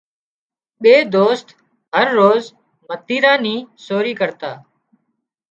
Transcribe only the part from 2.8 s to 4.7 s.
متيران ني سوري ڪرتا